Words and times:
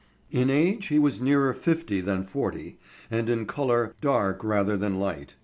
In 0.31 0.49
age 0.49 0.87
he 0.87 0.97
was 0.97 1.21
nearer 1.21 1.53
fifty 1.53 2.01
than 2.01 2.25
forty, 2.25 2.79
and 3.11 3.29
in 3.29 3.45
color 3.45 3.93
dark 4.01 4.43
rather 4.43 4.75
than 4.75 4.99
light. 4.99 5.35